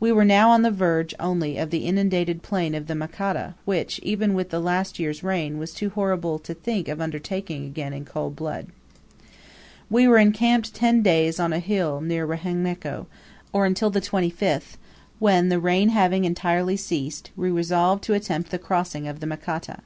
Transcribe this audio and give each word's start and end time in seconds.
We 0.00 0.10
were 0.10 0.24
now 0.24 0.50
on 0.50 0.62
the 0.62 0.72
verge 0.72 1.14
only 1.20 1.56
of 1.56 1.70
the 1.70 1.86
inundated 1.86 2.42
plain 2.42 2.74
of 2.74 2.88
the 2.88 2.96
Makata, 2.96 3.54
which, 3.64 4.00
even 4.02 4.34
with 4.34 4.50
the 4.50 4.58
last 4.58 4.98
year's 4.98 5.22
rain, 5.22 5.58
was 5.58 5.72
too 5.72 5.90
horrible 5.90 6.40
to 6.40 6.54
think 6.54 6.88
of 6.88 7.00
undertaking 7.00 7.66
again 7.66 7.92
in 7.92 8.04
cold 8.04 8.34
blood. 8.34 8.66
We 9.88 10.08
were 10.08 10.18
encamped 10.18 10.74
ten 10.74 11.02
days 11.02 11.38
on 11.38 11.52
a 11.52 11.60
hill 11.60 12.00
near 12.00 12.26
Rehenneko, 12.26 13.06
or 13.52 13.64
until 13.64 13.90
the 13.90 14.00
25th, 14.00 14.76
when, 15.20 15.50
the 15.50 15.60
rain 15.60 15.90
having 15.90 16.24
entirely 16.24 16.76
ceased, 16.76 17.30
we 17.36 17.48
resolved 17.48 18.02
to 18.02 18.14
attempt 18.14 18.50
the 18.50 18.58
crossing 18.58 19.06
of 19.06 19.20
the 19.20 19.26
Makata. 19.28 19.82